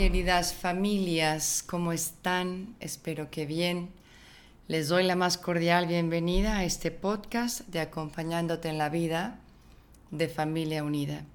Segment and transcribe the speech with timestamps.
[0.00, 2.74] Queridas familias, ¿cómo están?
[2.80, 3.90] Espero que bien.
[4.66, 9.38] Les doy la más cordial bienvenida a este podcast de Acompañándote en la Vida
[10.10, 11.26] de Familia Unida.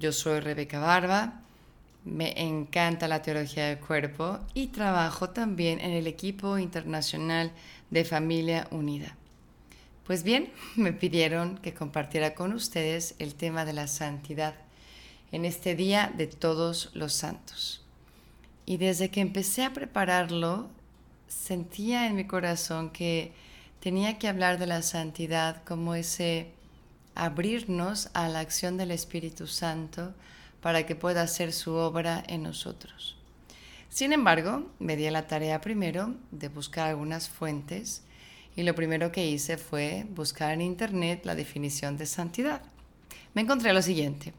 [0.00, 1.42] Yo soy Rebeca Barba,
[2.06, 7.52] me encanta la teología del cuerpo y trabajo también en el equipo internacional
[7.90, 9.18] de Familia Unida.
[10.06, 14.54] Pues bien, me pidieron que compartiera con ustedes el tema de la santidad
[15.30, 17.84] en este día de todos los santos.
[18.68, 20.68] Y desde que empecé a prepararlo,
[21.26, 23.32] sentía en mi corazón que
[23.80, 26.50] tenía que hablar de la santidad como ese
[27.14, 30.12] abrirnos a la acción del Espíritu Santo
[30.60, 33.16] para que pueda hacer su obra en nosotros.
[33.88, 38.02] Sin embargo, me di la tarea primero de buscar algunas fuentes
[38.54, 42.60] y lo primero que hice fue buscar en Internet la definición de santidad.
[43.32, 44.34] Me encontré lo siguiente.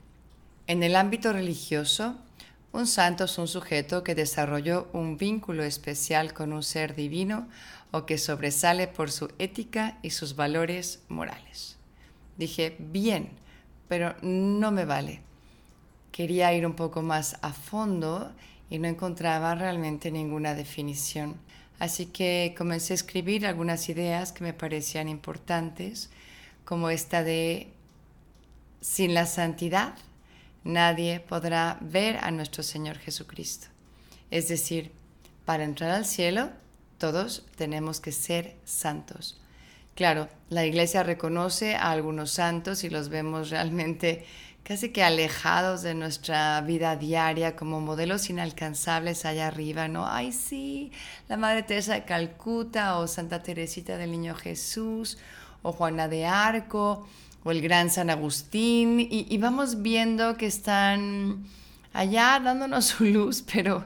[0.67, 2.15] En el ámbito religioso,
[2.71, 7.47] un santo es un sujeto que desarrolló un vínculo especial con un ser divino
[7.91, 11.77] o que sobresale por su ética y sus valores morales.
[12.37, 13.29] Dije, bien,
[13.87, 15.21] pero no me vale.
[16.11, 18.31] Quería ir un poco más a fondo
[18.69, 21.37] y no encontraba realmente ninguna definición.
[21.79, 26.11] Así que comencé a escribir algunas ideas que me parecían importantes,
[26.65, 27.71] como esta de,
[28.79, 29.95] sin la santidad
[30.63, 33.67] nadie podrá ver a nuestro Señor Jesucristo.
[34.31, 34.91] Es decir,
[35.45, 36.51] para entrar al cielo,
[36.97, 39.39] todos tenemos que ser santos.
[39.95, 44.25] Claro, la iglesia reconoce a algunos santos y los vemos realmente
[44.63, 50.07] casi que alejados de nuestra vida diaria como modelos inalcanzables allá arriba, ¿no?
[50.07, 50.91] Ay, sí,
[51.27, 55.17] la Madre Teresa de Calcuta o Santa Teresita del Niño Jesús
[55.63, 57.07] o Juana de Arco
[57.43, 61.45] o el gran San Agustín, y, vamos viendo que están
[61.93, 63.85] allá dándonos su luz, pero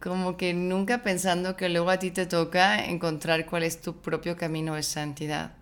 [0.00, 4.36] como que nunca pensando que luego a ti te toca encontrar cuál es tu propio
[4.36, 5.52] camino de santidad.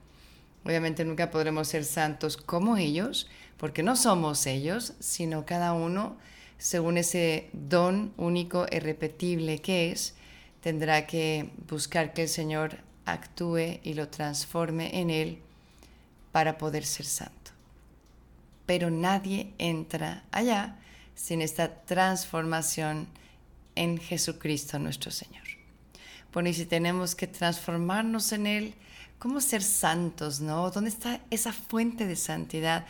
[0.64, 6.16] Obviamente nunca podremos ser santos como ellos, porque no somos ellos, sino cada uno,
[6.58, 10.14] según ese don único e irrepetible que es,
[10.60, 15.43] tendrá que buscar que el Señor actúe y lo transforme en él
[16.34, 17.52] para poder ser santo.
[18.66, 20.80] Pero nadie entra allá
[21.14, 23.06] sin esta transformación
[23.76, 25.44] en Jesucristo nuestro Señor.
[26.32, 28.74] Bueno, y si tenemos que transformarnos en Él,
[29.20, 30.72] ¿cómo ser santos, no?
[30.72, 32.84] ¿Dónde está esa fuente de santidad?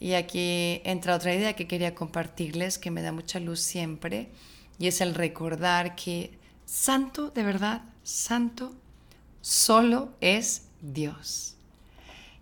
[0.00, 4.30] Y aquí entra otra idea que quería compartirles, que me da mucha luz siempre,
[4.78, 8.74] y es el recordar que santo, de verdad, santo,
[9.42, 11.55] solo es Dios.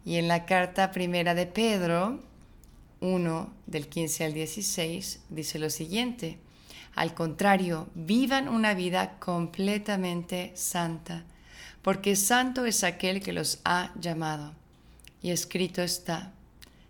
[0.04, 2.20] Y en la carta primera de Pedro
[3.00, 6.38] 1, del 15 al 16, dice lo siguiente.
[6.94, 11.24] Al contrario, vivan una vida completamente santa,
[11.82, 14.52] porque santo es aquel que los ha llamado.
[15.22, 16.32] Y escrito está,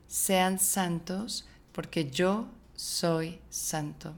[0.08, 4.14] sean santos, porque yo soy santo.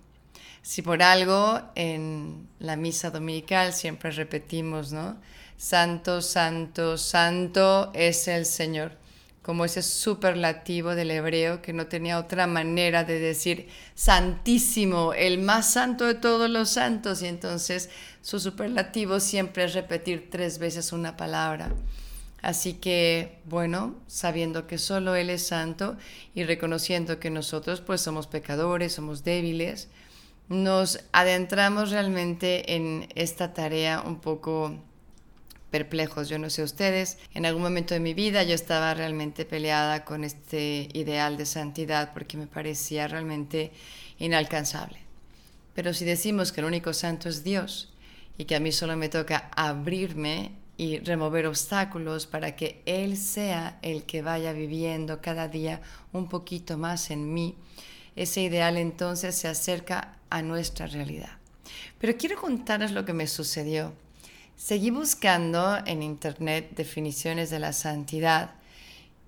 [0.63, 5.17] Si por algo en la misa dominical siempre repetimos, ¿no?
[5.57, 8.93] Santo, santo, santo es el Señor,
[9.41, 15.73] como ese superlativo del hebreo que no tenía otra manera de decir santísimo, el más
[15.73, 17.89] santo de todos los santos, y entonces
[18.21, 21.73] su superlativo siempre es repetir tres veces una palabra.
[22.43, 25.97] Así que, bueno, sabiendo que solo Él es santo
[26.35, 29.89] y reconociendo que nosotros pues somos pecadores, somos débiles,
[30.49, 34.77] nos adentramos realmente en esta tarea un poco
[35.77, 36.31] perplejos.
[36.31, 40.25] Yo no sé ustedes, en algún momento de mi vida yo estaba realmente peleada con
[40.25, 43.73] este ideal de santidad porque me parecía realmente
[44.19, 44.99] inalcanzable.
[45.75, 47.93] Pero si decimos que el único santo es Dios
[48.39, 53.79] y que a mí solo me toca abrirme y remover obstáculos para que Él sea
[53.83, 55.83] el que vaya viviendo cada día
[56.13, 57.55] un poquito más en mí,
[58.15, 61.37] ese ideal entonces se acerca a nuestra realidad.
[61.99, 63.93] Pero quiero contarles lo que me sucedió
[64.57, 68.53] Seguí buscando en internet definiciones de la santidad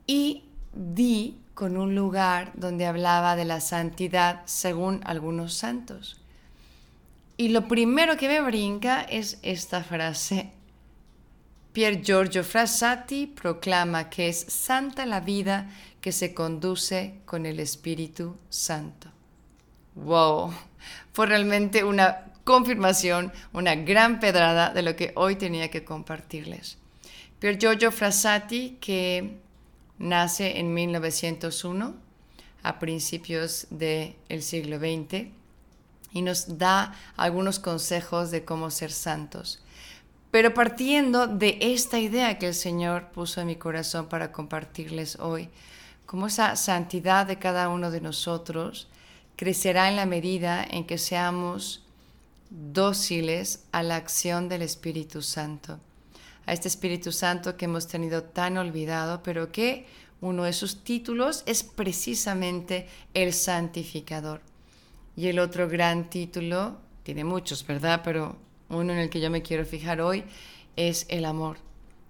[0.06, 6.20] y di con un lugar donde hablaba de la santidad según algunos santos.
[7.36, 10.50] Y lo primero que me brinca es esta frase,
[11.72, 15.70] Pier Giorgio Frassati proclama que es santa la vida
[16.00, 19.10] que se conduce con el Espíritu Santo.
[19.94, 20.52] ¡Wow!
[21.12, 26.78] Fue realmente una confirmación, una gran pedrada de lo que hoy tenía que compartirles.
[27.40, 29.36] Pier Giorgio Frassati, que
[29.98, 31.94] nace en 1901,
[32.62, 35.26] a principios del siglo XX,
[36.14, 39.62] y nos da algunos consejos de cómo ser santos.
[40.30, 45.50] Pero partiendo de esta idea que el Señor puso en mi corazón para compartirles hoy,
[46.06, 48.88] cómo esa santidad de cada uno de nosotros
[49.36, 51.84] crecerá en la medida en que seamos
[52.50, 55.78] dóciles a la acción del Espíritu Santo,
[56.46, 59.86] a este Espíritu Santo que hemos tenido tan olvidado, pero que
[60.20, 64.40] uno de sus títulos es precisamente el santificador.
[65.16, 68.02] Y el otro gran título, tiene muchos, ¿verdad?
[68.04, 68.36] Pero
[68.68, 70.24] uno en el que yo me quiero fijar hoy
[70.76, 71.58] es el amor.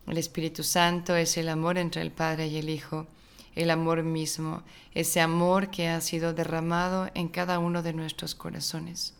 [0.07, 3.07] El Espíritu Santo es el amor entre el Padre y el Hijo,
[3.55, 4.63] el amor mismo,
[4.95, 9.18] ese amor que ha sido derramado en cada uno de nuestros corazones.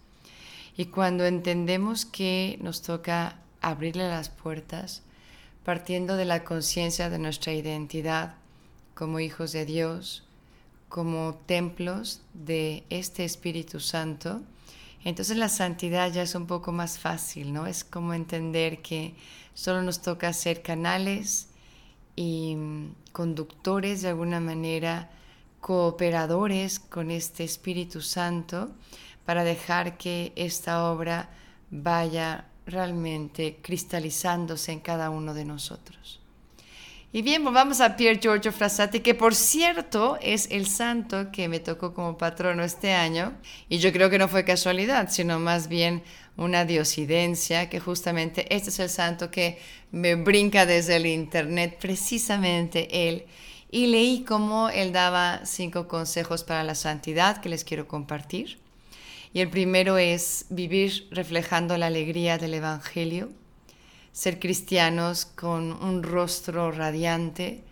[0.79, 5.03] Y cuando entendemos que nos toca abrirle las puertas,
[5.65, 8.37] partiendo de la conciencia de nuestra identidad
[8.95, 10.23] como hijos de Dios,
[10.89, 14.41] como templos de este Espíritu Santo,
[15.03, 17.67] entonces la santidad ya es un poco más fácil, ¿no?
[17.67, 19.15] Es como entender que
[19.55, 21.49] solo nos toca ser canales
[22.15, 25.11] y mm, conductores de alguna manera,
[25.61, 28.71] cooperadores con este Espíritu Santo
[29.29, 31.29] para dejar que esta obra
[31.71, 36.19] vaya realmente cristalizándose en cada uno de nosotros.
[37.13, 41.47] Y bien, volvamos pues a Pier Giorgio Frassati, que por cierto es el santo que
[41.47, 43.35] me tocó como patrono este año.
[43.69, 46.03] Y yo creo que no fue casualidad, sino más bien
[46.39, 49.59] una diosidencia, que justamente este es el santo que
[49.93, 53.27] me brinca desde el internet, precisamente él.
[53.71, 58.67] Y leí cómo él daba cinco consejos para la santidad que les quiero compartir.
[59.33, 63.31] Y el primero es vivir reflejando la alegría del Evangelio,
[64.13, 67.63] ser cristianos con un rostro radiante,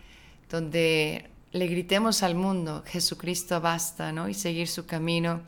[0.51, 4.29] donde le gritemos al mundo, Jesucristo basta, ¿no?
[4.29, 5.43] Y seguir su camino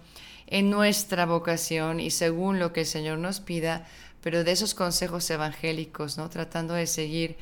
[0.47, 3.87] en nuestra vocación y según lo que el Señor nos pida,
[4.23, 6.31] pero de esos consejos evangélicos, ¿no?
[6.31, 7.37] Tratando de seguir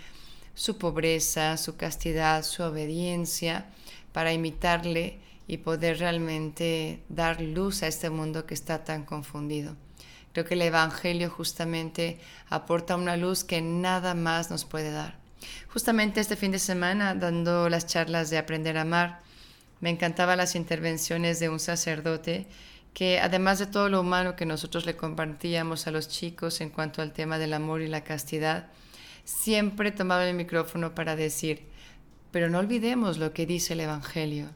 [0.55, 3.67] su pobreza, su castidad, su obediencia,
[4.13, 9.77] para imitarle y poder realmente dar luz a este mundo que está tan confundido.
[10.33, 15.17] Creo que el Evangelio justamente aporta una luz que nada más nos puede dar.
[15.69, 19.21] Justamente este fin de semana, dando las charlas de Aprender a Amar,
[19.81, 22.47] me encantaban las intervenciones de un sacerdote
[22.93, 27.03] que además de todo lo humano que nosotros le compartíamos a los chicos en cuanto
[27.03, 28.69] al tema del amor y la castidad,
[29.25, 31.67] siempre tomaba el micrófono para decir,
[32.31, 34.49] pero no olvidemos lo que dice el Evangelio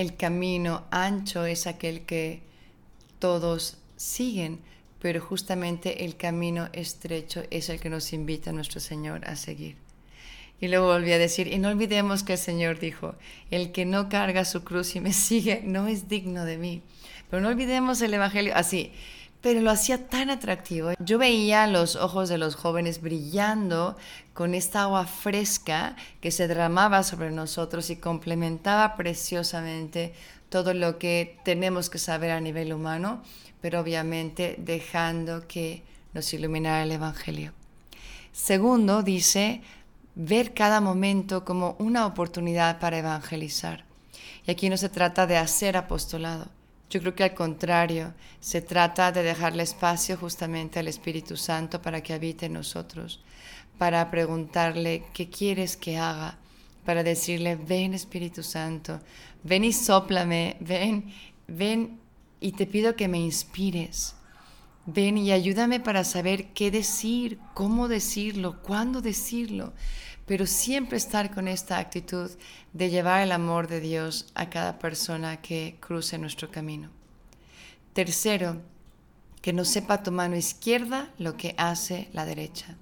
[0.00, 2.40] el camino ancho es aquel que
[3.18, 4.60] todos siguen,
[4.98, 9.76] pero justamente el camino estrecho es el que nos invita nuestro Señor a seguir.
[10.58, 13.14] Y luego volví a decir, y no olvidemos que el Señor dijo,
[13.50, 16.82] el que no carga su cruz y me sigue no es digno de mí.
[17.28, 18.92] Pero no olvidemos el Evangelio así
[19.40, 20.92] pero lo hacía tan atractivo.
[20.98, 23.96] Yo veía los ojos de los jóvenes brillando
[24.34, 30.14] con esta agua fresca que se derramaba sobre nosotros y complementaba preciosamente
[30.48, 33.22] todo lo que tenemos que saber a nivel humano,
[33.60, 35.82] pero obviamente dejando que
[36.12, 37.52] nos iluminara el Evangelio.
[38.32, 39.62] Segundo, dice,
[40.14, 43.84] ver cada momento como una oportunidad para evangelizar.
[44.46, 46.48] Y aquí no se trata de hacer apostolado,
[46.90, 52.02] yo creo que al contrario, se trata de dejarle espacio justamente al Espíritu Santo para
[52.02, 53.22] que habite en nosotros,
[53.78, 56.36] para preguntarle qué quieres que haga,
[56.84, 59.00] para decirle, ven Espíritu Santo,
[59.44, 61.12] ven y sóplame, ven,
[61.46, 62.00] ven
[62.40, 64.16] y te pido que me inspires.
[64.86, 69.72] Ven y ayúdame para saber qué decir, cómo decirlo, cuándo decirlo
[70.30, 72.30] pero siempre estar con esta actitud
[72.72, 76.88] de llevar el amor de Dios a cada persona que cruce nuestro camino.
[77.94, 78.58] Tercero,
[79.42, 82.76] que no sepa tu mano izquierda lo que hace la derecha.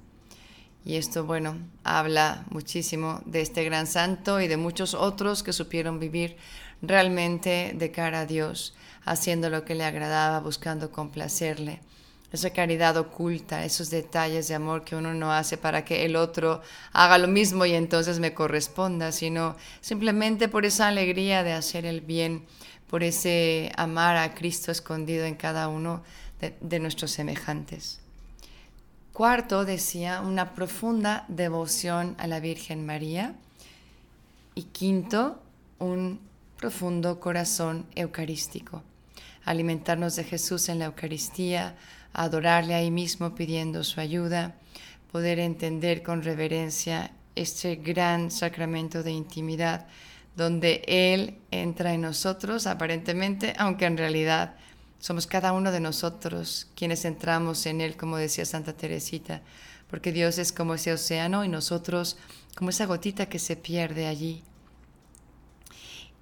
[0.84, 5.98] Y esto, bueno, habla muchísimo de este gran santo y de muchos otros que supieron
[5.98, 6.36] vivir
[6.82, 8.76] realmente de cara a Dios,
[9.06, 11.80] haciendo lo que le agradaba, buscando complacerle
[12.32, 16.61] esa caridad oculta, esos detalles de amor que uno no hace para que el otro
[16.92, 22.02] haga lo mismo y entonces me corresponda, sino simplemente por esa alegría de hacer el
[22.02, 22.44] bien,
[22.88, 26.02] por ese amar a Cristo escondido en cada uno
[26.40, 28.00] de, nuestros semejantes.
[29.12, 33.35] Cuarto, decía, una profunda devoción a la Virgen María.
[34.54, 35.40] Y quinto,
[35.78, 36.20] un
[36.56, 38.82] profundo corazón eucarístico.
[39.44, 41.76] Alimentarnos de Jesús en la Eucaristía,
[42.12, 44.54] adorarle ahí mismo pidiendo su ayuda,
[45.12, 49.86] poder entender con reverencia este gran sacramento de intimidad
[50.38, 54.54] donde Él entra en nosotros aparentemente, aunque en realidad
[55.00, 59.42] somos cada uno de nosotros quienes entramos en Él, como decía Santa Teresita,
[59.90, 62.16] porque Dios es como ese océano y nosotros
[62.56, 64.42] como esa gotita que se pierde allí.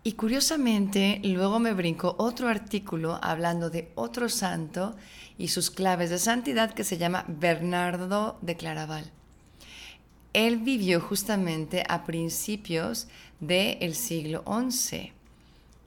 [0.06, 4.94] Y curiosamente, luego me brincó otro artículo hablando de otro santo
[5.36, 9.10] y sus claves de santidad que se llama Bernardo de Claraval.
[10.32, 13.08] Él vivió justamente a principios
[13.40, 15.12] del siglo XI.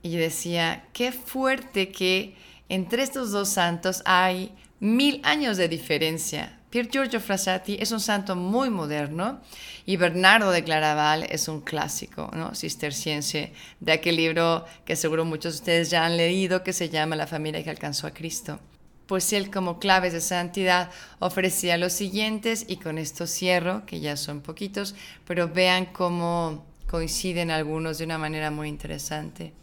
[0.03, 2.35] Y decía, qué fuerte que
[2.67, 6.58] entre estos dos santos hay mil años de diferencia.
[6.69, 9.41] Pier Giorgio Frassati es un santo muy moderno
[9.87, 12.53] y Bernardo de Claraval es un clásico ¿no?
[12.53, 17.15] cisterciense de aquel libro que seguro muchos de ustedes ya han leído que se llama
[17.15, 18.59] La familia que alcanzó a Cristo.
[19.07, 24.15] Pues él como claves de santidad ofrecía los siguientes y con esto cierro, que ya
[24.15, 24.93] son poquitos,
[25.25, 29.53] pero vean cómo coinciden algunos de una manera muy interesante.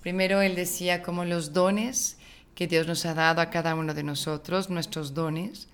[0.00, 2.18] Primero él decía como los dones
[2.54, 5.66] que Dios nos ha dado a cada uno de nosotros, nuestros dones,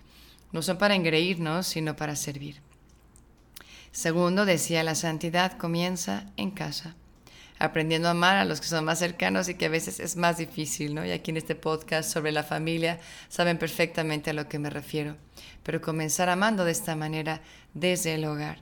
[0.52, 2.60] no son para engreírnos, sino para servir.
[3.90, 6.94] Segundo, decía, la santidad comienza en casa,
[7.58, 10.38] aprendiendo a amar a los que son más cercanos y que a veces es más
[10.38, 11.04] difícil, ¿no?
[11.04, 15.16] Y aquí en este podcast sobre la familia saben perfectamente a lo que me refiero,
[15.62, 17.42] pero comenzar amando de esta manera
[17.74, 18.60] desde el hogar.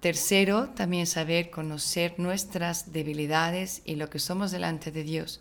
[0.00, 5.40] Tercero, también saber conocer nuestras debilidades y lo que somos delante de Dios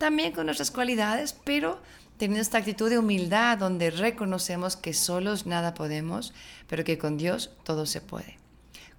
[0.00, 1.78] también con nuestras cualidades, pero
[2.20, 6.34] teniendo esta actitud de humildad donde reconocemos que solos nada podemos,
[6.68, 8.36] pero que con Dios todo se puede.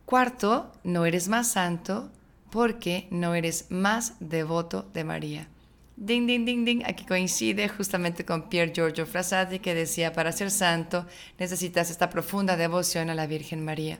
[0.05, 2.09] Cuarto, no eres más santo
[2.49, 5.47] porque no eres más devoto de María.
[5.95, 6.81] Ding, ding, ding, ding.
[6.83, 11.05] Aquí coincide justamente con Pier Giorgio Frassati que decía, para ser santo
[11.37, 13.99] necesitas esta profunda devoción a la Virgen María.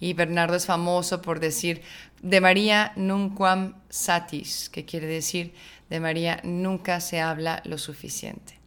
[0.00, 1.82] Y Bernardo es famoso por decir,
[2.22, 5.52] de María nunquam satis, que quiere decir,
[5.90, 8.58] de María nunca se habla lo suficiente.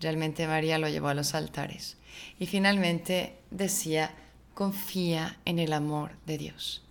[0.00, 1.96] Realmente María lo llevó a los altares.
[2.38, 4.14] Y finalmente decía,
[4.54, 6.82] confía en el amor de Dios.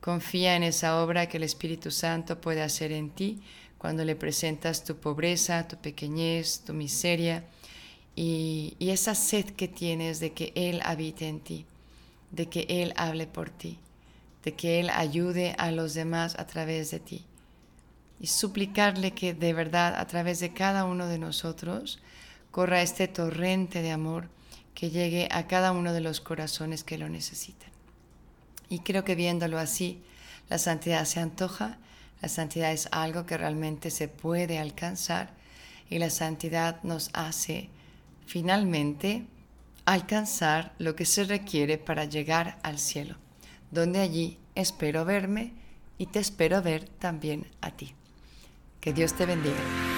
[0.00, 3.40] Confía en esa obra que el Espíritu Santo puede hacer en ti
[3.78, 7.44] cuando le presentas tu pobreza, tu pequeñez, tu miseria
[8.16, 11.66] y, y esa sed que tienes de que Él habite en ti,
[12.34, 13.78] de que Él hable por ti,
[14.42, 17.24] de que Él ayude a los demás a través de ti
[18.20, 22.00] y suplicarle que de verdad a través de cada uno de nosotros
[22.50, 24.28] corra este torrente de amor
[24.74, 27.70] que llegue a cada uno de los corazones que lo necesitan.
[28.68, 30.02] Y creo que viéndolo así,
[30.48, 31.78] la santidad se antoja,
[32.20, 35.30] la santidad es algo que realmente se puede alcanzar
[35.90, 37.68] y la santidad nos hace
[38.26, 39.26] finalmente
[39.84, 43.16] alcanzar lo que se requiere para llegar al cielo,
[43.70, 45.52] donde allí espero verme
[45.98, 47.94] y te espero ver también a ti.
[48.80, 49.93] Que Dios te bendiga.